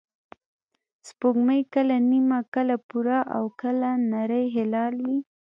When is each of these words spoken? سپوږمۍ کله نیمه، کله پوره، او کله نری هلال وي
سپوږمۍ 1.07 1.61
کله 1.73 1.95
نیمه، 2.09 2.39
کله 2.53 2.75
پوره، 2.87 3.19
او 3.35 3.43
کله 3.61 3.89
نری 4.11 4.45
هلال 4.55 4.93
وي 5.05 5.17